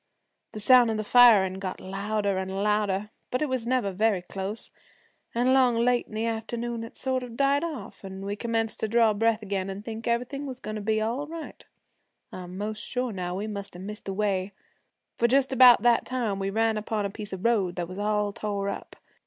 The 0.53 0.59
sound 0.59 0.89
of 0.89 0.97
the 0.97 1.03
firin' 1.03 1.59
got 1.59 1.79
louder 1.79 2.39
an' 2.39 2.49
louder, 2.49 3.11
but 3.29 3.43
it 3.43 3.49
was 3.49 3.67
never 3.67 3.91
very 3.91 4.23
close, 4.23 4.71
and 5.35 5.47
along 5.47 5.75
late 5.75 6.07
in 6.07 6.15
the 6.15 6.25
afternoon 6.25 6.83
it 6.83 6.97
sort 6.97 7.21
of 7.21 7.37
died 7.37 7.63
off, 7.63 8.03
an' 8.03 8.25
we 8.25 8.35
commenced 8.35 8.79
to 8.79 8.87
draw 8.87 9.13
breath 9.13 9.43
again, 9.43 9.69
and 9.69 9.85
think 9.85 10.07
everything 10.07 10.47
was 10.47 10.59
goin' 10.59 10.75
to 10.75 10.81
be 10.81 10.99
all 11.01 11.27
right. 11.27 11.63
I'm 12.31 12.57
'most 12.57 12.83
sure 12.83 13.11
now 13.13 13.35
we 13.35 13.45
must 13.45 13.75
have 13.75 13.83
missed 13.83 14.05
the 14.05 14.13
way, 14.13 14.53
for 15.19 15.27
just 15.27 15.53
about 15.53 15.83
that 15.83 16.03
time 16.03 16.39
we 16.39 16.49
ran 16.49 16.77
upon 16.79 17.05
a 17.05 17.11
piece 17.11 17.31
of 17.31 17.45
road 17.45 17.75
that 17.75 17.87
was 17.87 17.99
all 17.99 18.33
tore 18.33 18.69
up. 18.69 18.95